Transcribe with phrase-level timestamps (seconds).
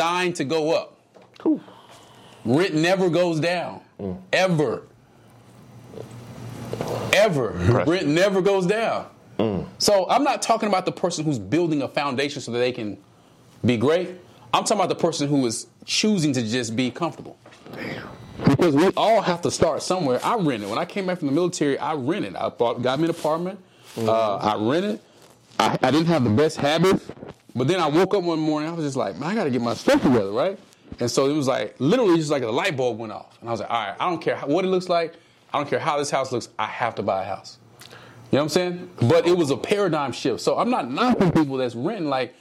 [0.00, 0.96] designed to go up.
[2.46, 3.82] Rent never goes down.
[4.00, 4.18] Mm.
[4.32, 4.82] Ever.
[7.12, 7.50] Ever.
[7.86, 9.10] Rent never goes down.
[9.38, 9.66] Mm.
[9.78, 12.96] So I'm not talking about the person who's building a foundation so that they can
[13.62, 14.08] be great.
[14.54, 17.36] I'm talking about the person who is choosing to just be comfortable.
[18.44, 20.18] Because we all have to start somewhere.
[20.24, 20.70] I rented.
[20.70, 22.36] When I came back from the military, I rented.
[22.36, 23.60] I bought, got me an apartment.
[23.96, 24.08] Mm.
[24.08, 24.98] Uh, I rented.
[25.58, 27.06] I, I didn't have the best habits.
[27.60, 29.50] But then I woke up one morning, I was just like, man, I got to
[29.50, 30.58] get my stuff together, right?
[30.98, 33.36] And so it was like, literally just like a light bulb went off.
[33.38, 35.12] And I was like, all right, I don't care what it looks like.
[35.52, 36.48] I don't care how this house looks.
[36.58, 37.58] I have to buy a house.
[37.82, 37.88] You
[38.32, 38.90] know what I'm saying?
[39.10, 40.40] But it was a paradigm shift.
[40.40, 42.08] So I'm not knocking people that's renting.
[42.08, 42.34] Like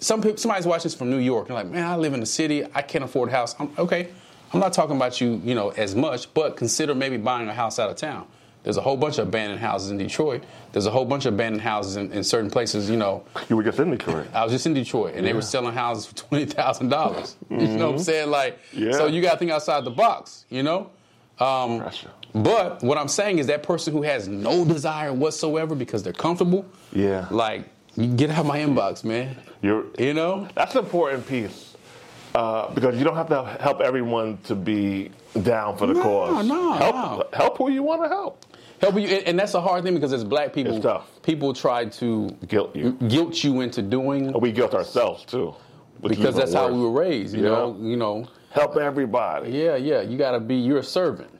[0.00, 1.50] some people, somebody's watching this from New York.
[1.50, 2.66] and like, man, I live in the city.
[2.74, 3.54] I can't afford a house.
[3.60, 4.08] I'm, okay,
[4.52, 6.34] I'm not talking about you, you know, as much.
[6.34, 8.26] But consider maybe buying a house out of town.
[8.64, 10.42] There's a whole bunch of abandoned houses in Detroit.
[10.72, 12.90] There's a whole bunch of abandoned houses in, in certain places.
[12.90, 14.26] You know, You were just in Detroit.
[14.34, 17.36] I was just in Detroit, and they were selling houses for twenty thousand dollars.
[17.50, 18.30] You know what I'm saying?
[18.30, 18.92] Like, Yeah.
[18.92, 20.46] so you got to think outside the box.
[20.50, 20.90] You know.
[21.38, 22.10] Um, Pressure.
[22.32, 26.64] but what I'm saying is that person who has no desire whatsoever because they're comfortable.
[26.92, 27.26] Yeah.
[27.30, 27.64] Like,
[27.96, 29.36] you get out of my inbox, man.
[29.60, 30.48] You're, You know.
[30.54, 31.74] That's an important piece
[32.36, 35.10] uh, because you don't have to help everyone to be
[35.42, 36.46] down for the No, cause.
[36.46, 37.24] no, help, no.
[37.36, 38.44] help who you want to help.
[38.88, 41.08] And and that's a hard thing because as black people, It's tough.
[41.22, 42.92] people try to Guilt you.
[43.08, 45.54] guilt you into doing We guilt ourselves too.
[46.00, 46.74] which is because even that's how worse.
[46.74, 47.34] we were raised.
[47.34, 47.48] You Yeah.
[47.50, 47.76] know.
[47.80, 48.26] You know.
[48.50, 49.50] Help everybody.
[49.50, 50.00] Yeah, yeah.
[50.02, 50.54] You got to be.
[50.54, 51.30] You're a servant.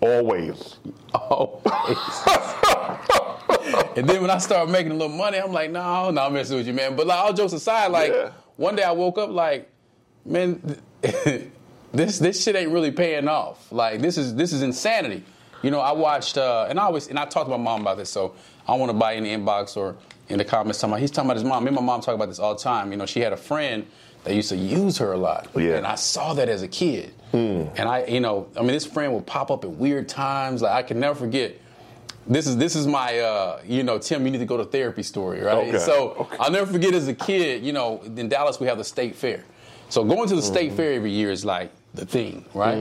[0.00, 0.76] Always.
[1.14, 1.62] Always.
[3.96, 6.56] and then when I started making a little money, I'm like, no, no, I'm messing
[6.56, 6.96] with you, man.
[6.96, 8.30] But like, all jokes aside, like Yeah.
[8.56, 9.70] one day I woke up like,
[10.24, 10.80] man,
[11.92, 13.70] this this shit ain't really paying off.
[13.70, 15.22] Like this is this is insanity.
[15.64, 17.96] You know, I watched uh, and I always and I talked to my mom about
[17.96, 18.34] this, so
[18.68, 19.96] I don't want to buy in the inbox or
[20.28, 21.64] in the comments talking about he's talking about his mom.
[21.64, 22.90] Me and my mom talk about this all the time.
[22.92, 23.86] You know, she had a friend
[24.24, 25.48] that used to use her a lot.
[25.56, 25.76] Yeah.
[25.76, 27.12] And I saw that as a kid.
[27.32, 30.62] And I, you know, I mean, this friend would pop up at weird times.
[30.62, 31.54] Like I can never forget.
[32.28, 34.24] This is this is my, uh, you know, Tim.
[34.24, 35.56] You need to go to therapy story, right?
[35.68, 35.78] Okay.
[35.78, 36.36] So Okay.
[36.38, 37.64] I'll never forget as a kid.
[37.64, 39.44] You know, in Dallas we have the state fair.
[39.88, 40.76] So going to the state Mm-hmm.
[40.76, 42.76] fair every year is like the thing, right?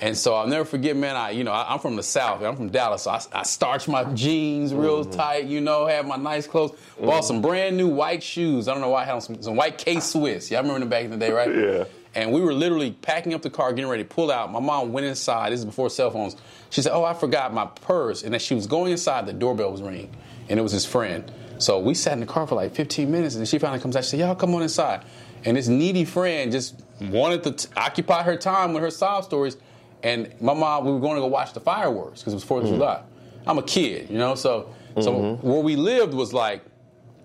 [0.00, 1.16] And so I'll never forget, man.
[1.16, 2.42] I, you know, I, I'm from the South.
[2.42, 5.10] I'm from Dallas, so I, I starched my jeans real Mm-hmm.
[5.12, 5.44] tight.
[5.46, 6.78] You know, had my nice clothes.
[7.00, 8.68] Bought some brand new white shoes.
[8.68, 10.50] I don't know why I had some, some white K Swiss.
[10.50, 11.48] Yeah, I remember them back in the day, right?
[11.54, 11.84] Yeah.
[12.14, 14.52] And we were literally packing up the car, getting ready to pull out.
[14.52, 15.50] My mom went inside.
[15.50, 16.36] This is before cell phones.
[16.68, 19.72] She said, "Oh, I forgot my purse." And as she was going inside, the doorbell
[19.72, 20.14] was ringing,
[20.50, 21.32] and it was his friend.
[21.58, 23.96] So we sat in the car for like 15 minutes, and then she finally comes
[23.96, 24.04] out.
[24.04, 25.04] She said, "Y'all come on inside."
[25.44, 29.56] And this needy friend just wanted to t- occupy her time with her sob stories.
[30.02, 32.64] And my mom, we were going to go watch the fireworks because it was Fourth
[32.64, 32.78] of mm-hmm.
[32.78, 33.02] July.
[33.46, 34.34] I'm a kid, you know.
[34.34, 35.46] So, so mm-hmm.
[35.46, 36.62] where we lived was like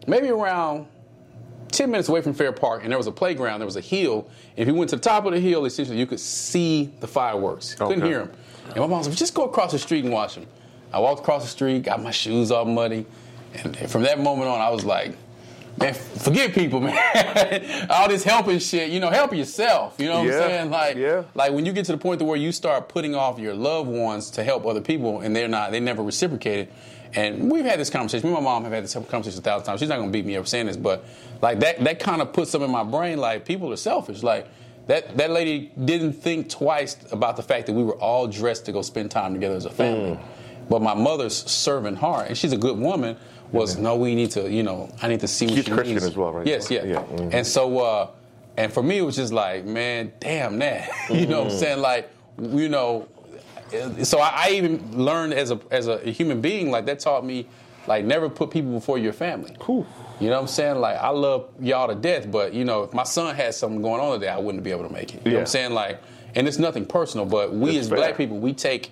[0.07, 0.87] maybe around
[1.71, 4.29] 10 minutes away from Fair Park, and there was a playground, there was a hill.
[4.55, 7.75] If you went to the top of the hill, essentially, you could see the fireworks.
[7.75, 8.31] Couldn't hear them.
[8.69, 10.45] And my mom said, just go across the street and watch them.
[10.91, 13.05] I walked across the street, got my shoes all muddy.
[13.53, 15.15] And from that moment on, I was like,
[15.77, 17.87] man, forget people, man.
[17.89, 19.95] all this helping shit, you know, help yourself.
[19.97, 20.69] You know what Yeah, I'm saying?
[20.71, 21.23] Like, yeah.
[21.35, 23.89] like when you get to the point to where you start putting off your loved
[23.89, 26.69] ones to help other people, and they're not, they never reciprocated.
[27.13, 28.29] And we've had this conversation.
[28.29, 29.79] Me and my mom have had this conversation a thousand times.
[29.79, 31.05] She's not gonna beat me up saying this, but
[31.41, 33.17] like that, that kind of puts something in my brain.
[33.17, 34.23] Like people are selfish.
[34.23, 34.47] Like
[34.87, 38.71] that, that lady didn't think twice about the fact that we were all dressed to
[38.73, 40.11] go spend time together as a family.
[40.11, 40.19] Mm.
[40.69, 43.17] But my mother's servant heart, and she's a good woman,
[43.51, 45.93] was no, we need to, you know, I need to see what She's she Christian
[45.95, 46.05] needs.
[46.05, 46.45] as well, right?
[46.45, 46.83] Yes, yeah.
[46.83, 47.33] Yeah, mhm.
[47.33, 48.09] And so, uh,
[48.57, 50.89] and for me, it was just like, man, damn that.
[51.09, 51.79] you know what I'm saying?
[51.79, 53.07] Like, you know,
[54.03, 57.47] so I, I even learned as a as a human being, like that taught me,
[57.87, 59.55] like never put people before your family.
[59.65, 59.85] Whew.
[60.19, 60.77] You know what I'm saying?
[60.79, 64.01] Like I love y'all to death, but you know, if my son had something going
[64.01, 65.21] on today, I wouldn't be able to make it.
[65.25, 65.71] You know what I'm saying?
[65.73, 66.01] Like,
[66.35, 67.97] and it's nothing personal, but we It's as fair.
[67.97, 68.91] black people, we take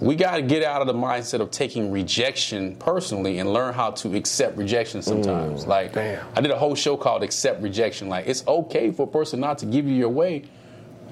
[0.00, 3.90] we got to get out of the mindset of taking rejection personally and learn how
[3.92, 5.66] to accept rejection sometimes.
[5.66, 6.26] like, damn.
[6.36, 8.08] I did a whole show called Accept Rejection.
[8.08, 10.44] Like, it's okay for a person not to give you your way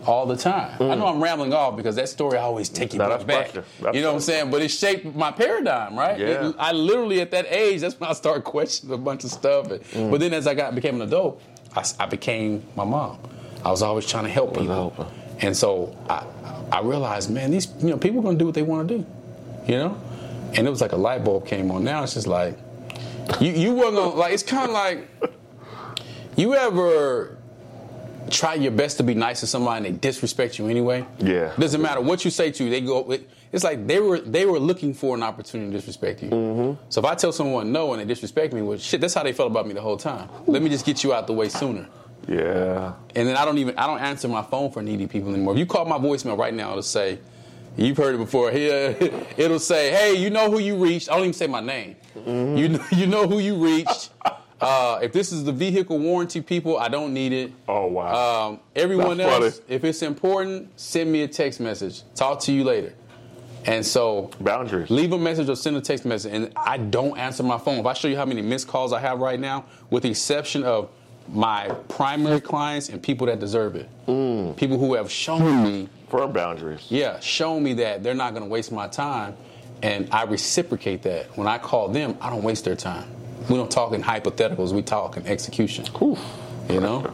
[0.07, 0.71] all the time.
[0.83, 3.53] I know I'm rambling off because that story I always take it No, back.
[3.53, 3.65] pressure.
[3.95, 4.51] You know what I'm saying?
[4.51, 6.19] But it shaped my paradigm, right?
[6.19, 6.49] Yeah.
[6.51, 9.67] It- I literally at that age, that's when I started questioning a bunch of stuff.
[9.69, 10.11] Mm.
[10.11, 11.41] But then as I got became an adult,
[11.99, 13.19] I became my mom.
[13.65, 14.93] I was always trying to help people.
[15.45, 16.25] And so I,
[16.73, 19.07] I realized, man, these you know people are gonna do what they want to do,
[19.67, 20.01] you know.
[20.55, 21.85] And it was like a light bulb came on.
[21.85, 22.57] Now it's just like
[23.41, 24.33] you you weren't gonna like.
[24.33, 25.09] It's kind of like
[26.37, 27.37] you ever
[28.31, 31.05] try your best to be nice to somebody and they disrespect you anyway.
[31.19, 31.53] Yeah.
[31.59, 32.71] Doesn't matter what you say to, you.
[32.71, 33.11] they go.
[33.13, 36.31] it- It's like they were they were looking for an opportunity to disrespect you.
[36.31, 36.73] Mm-hmm.
[36.89, 39.33] So if I tell someone no and they disrespect me, well, shit, that's how they
[39.33, 40.29] felt about me the whole time.
[40.47, 41.87] Let me just get you out the way sooner.
[42.29, 42.95] Yeah.
[43.15, 45.55] And then I don't even I don't answer my phone for needy people anymore.
[45.55, 47.19] If you call my voicemail right now, it'll say,
[47.77, 48.51] you've heard it before.
[48.51, 48.97] Here,
[49.37, 51.11] it'll say, hey, you know who you reached.
[51.11, 51.97] I don't even say my name.
[52.17, 52.57] Mm-hmm.
[52.57, 54.11] You know, you know who you reached.
[54.61, 57.53] Uh, if this is the vehicle warranty people, I don't need it.
[57.69, 58.49] Oh, wow.
[58.49, 59.75] Um, everyone That's else, funny.
[59.75, 62.03] if it's important, send me a text message.
[62.15, 62.95] Talk to you later.
[63.67, 64.89] And so Boundaries.
[64.89, 66.33] leave a message or send a text message.
[66.33, 67.79] And I don't answer my phone.
[67.79, 70.63] If I show you how many missed calls I have right now, with the exception
[70.63, 70.89] of
[71.33, 74.57] my primary clients and people that deserve it, Mm.
[74.57, 76.87] people who have shown me, Firm boundaries.
[76.91, 79.35] yeah, shown me that they're not going to waste my time,
[79.83, 81.27] and I reciprocate that.
[81.37, 83.07] When I call them, I don't waste their time.
[83.49, 84.73] We don't talk in hypotheticals.
[84.73, 85.85] We talk in execution.
[86.01, 86.19] Oof.
[86.71, 87.13] You know.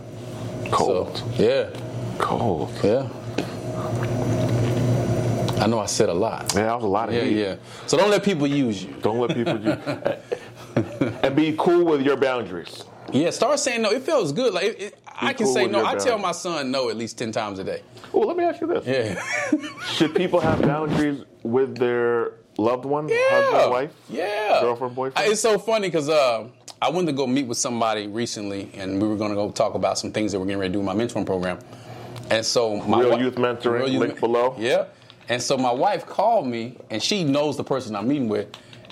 [0.70, 1.16] Cold.
[1.16, 1.70] So yeah,
[2.18, 2.70] Cold.
[2.84, 3.08] yeah.
[5.60, 6.52] I know I said a lot.
[6.54, 7.38] Yeah, that was a lot of Yeah, heat.
[7.40, 7.56] yeah.
[7.86, 8.94] So don't let people use you.
[9.02, 9.78] Don't let people use
[11.22, 12.84] and be cool with your boundaries.
[13.12, 13.90] Yeah, start saying no.
[13.90, 14.52] It feels good.
[14.54, 15.84] Like it, it, I can cool say no.
[15.84, 17.82] I tell my son no at least ten times a day.
[18.12, 19.22] Well, let me ask you this: Yeah,
[19.92, 23.90] Should people have boundaries with their loved one, yeah, husband, wife?
[24.08, 25.30] yeah, Girlfriend, boyfriend?
[25.32, 26.48] It's so funny because uh,
[26.82, 29.74] I went to go meet with somebody recently, and we were going to go talk
[29.74, 31.58] about some things that we're getting ready to do in my mentoring program.
[32.30, 34.54] And so my Real Youth Mentoring, Real Youth link Men- below.
[34.58, 34.86] Yeah.
[35.28, 38.48] And so my wife called me, and she knows the person I'm meeting with.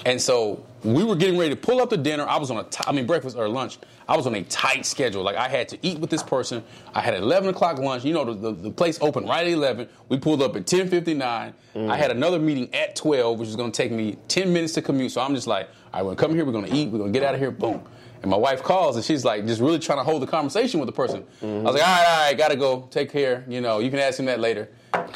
[0.06, 2.25] And so we were getting ready to pull up to dinner.
[2.26, 3.78] I was on a, t- I mean breakfast or lunch.
[4.08, 5.22] I was on a tight schedule.
[5.22, 6.62] Like I had to eat with this person.
[6.94, 8.04] I had 11 o'clock lunch.
[8.04, 9.88] You know the, the, the place opened right at 11.
[10.08, 11.52] We pulled up at 10:59.
[11.90, 14.82] I had another meeting at 12, which was going to take me 10 minutes to
[14.82, 15.12] commute.
[15.12, 16.44] So I'm just like, all right, we're come here.
[16.44, 16.90] We're gonna eat.
[16.90, 17.50] We're gonna get out of here.
[17.50, 17.82] Boom.
[18.20, 20.88] And my wife calls, and she's like, just really trying to hold the conversation with
[20.88, 21.25] the person.
[21.40, 22.88] I was like, all right, all right, gotta go.
[22.90, 23.44] Take care.
[23.46, 24.69] You know, you can ask him that later.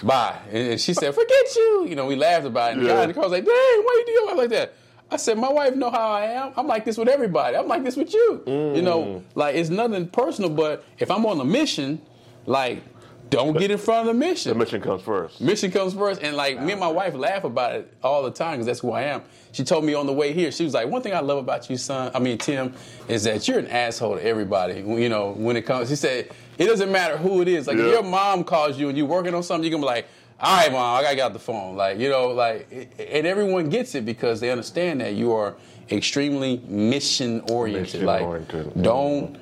[0.04, 0.38] Bye.
[0.52, 1.86] And, and she said, forget you.
[1.88, 2.76] You know, we laughed about it.
[2.78, 2.94] And the Yeah.
[2.96, 4.74] guy in the car was like, dang, why you do doing like that?
[5.12, 6.52] I said, my wife know how I am.
[6.56, 7.54] I'm like this with everybody.
[7.54, 8.42] I'm like this with you.
[8.46, 9.22] You know, mm.
[9.34, 12.00] like it's nothing personal, but if I'm on a mission,
[12.46, 12.82] like,
[13.28, 14.52] don't get in front of the mission.
[14.52, 15.40] The mission comes first.
[15.40, 18.52] Mission comes first, and like me and my wife laugh about it all the time
[18.52, 19.22] because that's who I am.
[19.52, 21.68] She told me on the way here, she was like, "One thing I love about
[21.68, 22.74] you, son, I mean Tim,
[23.08, 24.80] is that you're an asshole to everybody.
[24.80, 27.66] You know, when it comes, she said it doesn't matter who it is.
[27.66, 27.84] Like Yeah.
[27.84, 30.08] if your mom calls you and you're working on something, you're gonna be like."
[30.42, 31.76] All right, mom, I gotta get out the phone.
[31.76, 32.66] Like, you know, like,
[32.98, 35.54] and everyone gets it because they understand that you are
[35.90, 38.02] extremely mission oriented.
[38.02, 38.82] Like, Mission-oriented.
[38.82, 39.38] don't,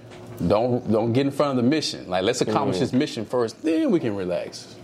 [0.47, 2.06] don't, don't get in front of the mission.
[2.08, 2.81] Like, let's accomplish Mm.
[2.81, 4.76] this mission first, then we can relax.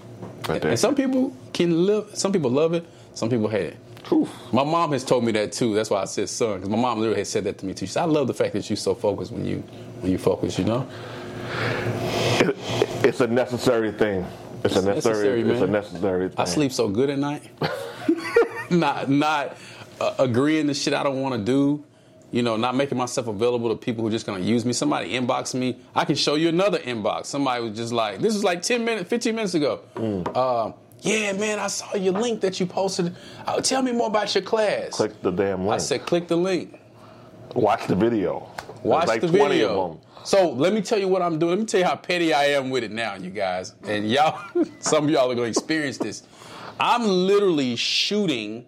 [0.48, 2.10] Right And some people can live.
[2.14, 2.86] Some people love it.
[3.12, 3.76] Some people hate it.
[4.10, 4.30] Oof.
[4.52, 5.74] My mom has told me that too.
[5.74, 7.86] That's why I said son, because my mom literally has said that to me too.
[7.86, 9.62] She said, "I love the fact that you're so focused when you
[10.00, 10.86] when you focus." You know.
[12.40, 12.56] It-
[13.04, 14.24] it's a necessary thing.
[14.66, 15.42] It's, a necessary.
[15.42, 16.38] necessary, it's a necessary thing.
[16.38, 17.42] I sleep so good at night.
[18.70, 19.56] not not
[20.00, 21.84] uh, agreeing to shit I don't want to do.
[22.32, 24.72] You know, not making myself available to people who are just gonna use me.
[24.72, 25.78] Somebody inbox me.
[25.94, 27.26] I can show you another inbox.
[27.26, 29.80] Somebody was just like, this was like 10 minutes, 15 minutes ago.
[29.94, 30.28] Mm.
[30.34, 33.14] Uh, yeah, man, I saw your link that you posted.
[33.46, 34.90] Uh, tell me more about your class.
[34.90, 35.74] Click the damn link.
[35.74, 36.78] I said, click the link.
[37.54, 38.50] Watch the video.
[38.82, 40.00] Watch like the 20 video.
[40.26, 41.50] So let me tell you what I'm doing.
[41.50, 43.76] Let me tell you how petty I am with it now, you guys.
[43.84, 44.42] And y'all,
[44.80, 46.24] some of y'all are going to experience this.
[46.80, 48.66] I'm literally shooting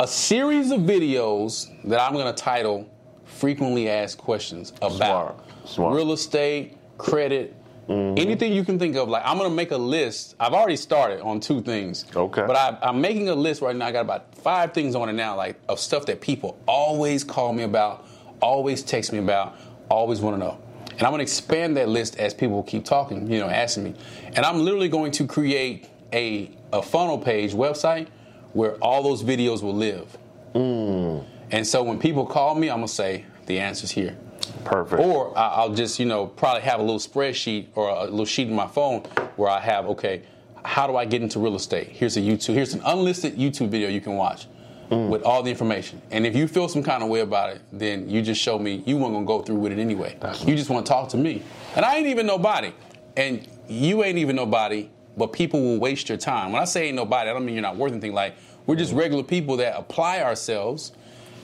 [0.00, 2.92] a series of videos that I'm going to title
[3.24, 5.36] "Frequently Asked Questions" about Smart.
[5.66, 5.94] Smart.
[5.94, 7.54] real estate, credit,
[7.86, 8.18] mm-hmm.
[8.18, 9.08] anything you can think of.
[9.08, 10.34] Like I'm going to make a list.
[10.40, 12.06] I've already started on two things.
[12.16, 12.44] Okay.
[12.44, 13.86] But I, I'm making a list right now.
[13.86, 17.52] I got about five things on it now, like of stuff that people always call
[17.52, 18.04] me about,
[18.40, 19.56] always text me about,
[19.88, 20.58] always want to know.
[20.92, 23.94] And I'm going to expand that list as people keep talking, you know, asking me.
[24.34, 28.08] And I'm literally going to create a, a funnel page website
[28.52, 30.18] where all those videos will live.
[30.54, 31.24] Mm.
[31.52, 34.16] And so when people call me, I'm going to say, the answer's here.
[34.64, 35.02] Perfect.
[35.02, 38.54] Or I'll just, you know, probably have a little spreadsheet or a little sheet in
[38.54, 39.00] my phone
[39.36, 40.22] where I have, okay,
[40.64, 41.88] how do I get into real estate?
[41.88, 44.46] Here's a YouTube, here's an unlisted YouTube video you can watch
[44.90, 45.08] Mm.
[45.08, 46.02] with all the information.
[46.10, 48.82] And if you feel some kind of way about it, then you just show me
[48.86, 50.18] you weren't gonna go through with it anyway.
[50.44, 51.42] you just want to talk to me.
[51.76, 52.72] And I ain't even nobody.
[53.16, 56.50] And you ain't even nobody, but people will waste your time.
[56.50, 58.14] When I say ain't nobody, I don't mean you're not worth anything.
[58.14, 58.34] Like,
[58.66, 60.92] we're just regular people that apply ourselves,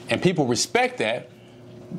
[0.09, 1.29] and people respect that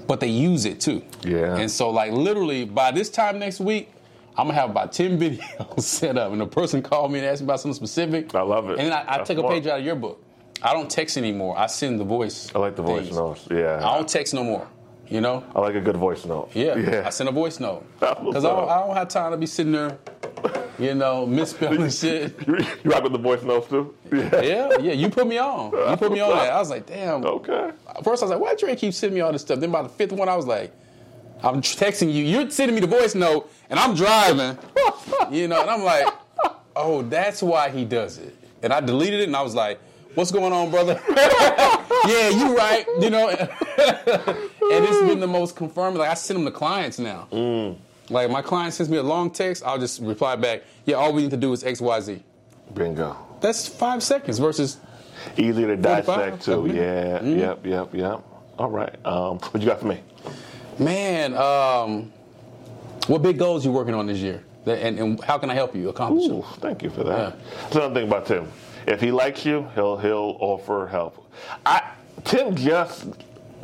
[0.07, 1.03] but they use it too.
[1.23, 1.57] Yeah.
[1.57, 3.91] And so, like, literally, by this time next week,
[4.37, 6.33] I'm gonna have about 10 videos set up.
[6.33, 8.35] And the person called me and asked me about something specific.
[8.35, 8.79] I love it.
[8.79, 10.23] And then I, I take a page out of your book.
[10.63, 11.59] I don't text anymore.
[11.59, 12.51] I send the voice.
[12.55, 13.17] I like the voice things.
[13.17, 13.47] notes.
[13.51, 13.77] Yeah.
[13.77, 14.67] I don't text no more.
[15.09, 15.43] You know?
[15.55, 16.51] I like a good voice note.
[16.55, 16.77] Yeah.
[16.77, 17.03] Yeah.
[17.07, 17.85] I send a voice note.
[18.01, 19.97] Because I, don't- I don't have time to be sitting there,
[20.79, 22.35] you know, misspelling shit.
[22.47, 23.95] You, you rock with the voice notes too?
[24.13, 24.41] Yeah.
[24.43, 25.71] Yeah, yeah, you put me on.
[25.73, 26.53] You put me on that.
[26.53, 27.25] I was like, damn.
[27.25, 27.71] Okay.
[28.05, 29.61] First, I was like, why Dre keep sending me all this stuff?
[29.61, 30.73] Then by the fifth one, I was like,
[31.43, 32.25] I'm texting you.
[32.25, 34.59] You're sending me the voice note, and I'm driving.
[35.31, 36.07] you know, and I'm like,
[36.77, 38.35] oh, that's why he does it.
[38.63, 39.79] And I deleted it, and I was like,
[40.15, 41.01] what's going on, brother?
[42.07, 42.85] yeah, you right.
[43.01, 43.49] You know, and
[44.85, 45.99] it's been the most confirming.
[45.99, 47.77] Like I send them to clients now.
[48.11, 50.63] Like my client sends me a long text, I'll just reply back.
[50.87, 52.23] Yeah, all we need to do is X, Y, Z.
[52.75, 53.17] Bingo.
[53.41, 54.79] That's five seconds versus
[55.37, 56.71] Easier to 45, dissect too.
[56.73, 57.23] Yeah.
[57.23, 57.67] Yep.
[57.67, 57.95] Yep.
[57.95, 58.25] Yep.
[58.59, 58.95] All right.
[59.07, 60.01] Um, what you got for me?
[60.79, 61.35] man.
[61.35, 62.13] Um,
[63.09, 65.89] what big goals you working on this year, and, and how can I help you
[65.89, 66.43] accomplish Ooh, them?
[66.61, 67.37] thank you for that.
[67.63, 68.49] That's another thing about Tim.
[68.89, 71.31] If he likes you, he'll he'll offer help.
[71.67, 71.83] I
[72.25, 73.07] Tim just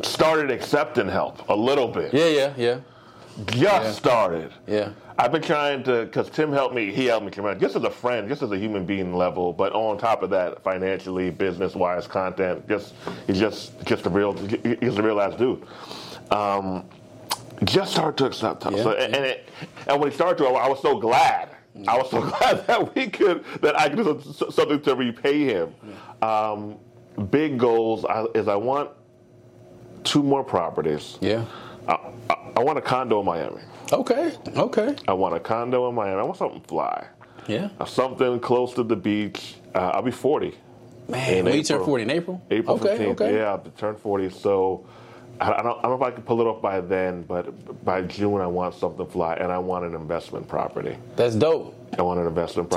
[0.03, 2.13] started accepting help a little bit.
[2.13, 2.79] Yeah, yeah, yeah,
[3.47, 3.93] Just Yeah.
[3.93, 4.53] started.
[4.67, 4.89] yeah.
[5.17, 6.93] I've been trying to, because Tim helped me.
[6.93, 9.53] He helped me come out just as a friend, just as a human being level.
[9.53, 12.95] But on top of that, financially, business wise, content, just
[13.29, 14.35] he's just just a real
[14.81, 15.65] he's a real ass dude.
[16.33, 16.85] Um,
[17.63, 18.75] just started to accept help.
[18.77, 18.83] Yeah.
[18.83, 19.49] So, and, and, it,
[19.87, 21.49] and when he started to, I was so glad.
[21.89, 25.75] I was so glad that we could that I could do something to repay him.
[26.23, 26.77] Um,
[27.31, 28.91] big goals I, is I want
[30.05, 31.19] two more properties.
[31.21, 31.45] Yeah.
[31.89, 31.99] I,
[32.31, 33.61] I, I want a condo in Miami.
[33.93, 34.33] Okay.
[34.57, 34.97] Okay.
[35.07, 36.21] I want a condo in Miami.
[36.21, 37.07] I want something fly.
[37.47, 37.69] Yeah.
[37.79, 39.57] Uh, Something close to the beach.
[39.75, 40.55] Uh, I'll be 40.
[41.09, 41.85] Man, when you turn.
[41.85, 42.43] 40 in April?
[42.51, 43.21] April okay, 15th.
[43.21, 43.37] Okay.
[43.37, 44.31] Yeah, I'll turn 40.
[44.31, 45.04] So I,
[45.41, 48.03] I, don't, I don't know if I can pull it off by then, but by
[48.03, 50.97] June, I want something fly, and I want an investment property.
[51.17, 51.75] That's dope.
[51.99, 52.71] I want an investment